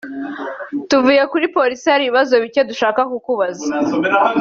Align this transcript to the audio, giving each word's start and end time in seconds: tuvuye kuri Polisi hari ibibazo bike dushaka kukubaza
tuvuye 0.89 1.23
kuri 1.31 1.45
Polisi 1.55 1.85
hari 1.91 2.03
ibibazo 2.05 2.33
bike 2.43 2.61
dushaka 2.69 3.01
kukubaza 3.11 3.65